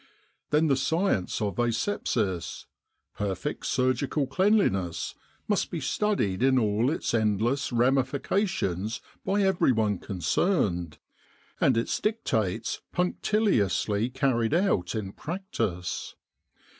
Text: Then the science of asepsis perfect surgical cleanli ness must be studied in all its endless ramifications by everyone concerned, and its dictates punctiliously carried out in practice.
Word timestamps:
Then 0.49 0.65
the 0.65 0.75
science 0.75 1.41
of 1.41 1.57
asepsis 1.57 2.65
perfect 3.15 3.67
surgical 3.67 4.25
cleanli 4.25 4.71
ness 4.71 5.13
must 5.47 5.69
be 5.69 5.79
studied 5.79 6.41
in 6.41 6.57
all 6.57 6.89
its 6.89 7.13
endless 7.13 7.71
ramifications 7.71 8.99
by 9.23 9.43
everyone 9.43 9.99
concerned, 9.99 10.97
and 11.59 11.77
its 11.77 11.99
dictates 11.99 12.81
punctiliously 12.91 14.09
carried 14.09 14.55
out 14.55 14.95
in 14.95 15.11
practice. 15.13 16.15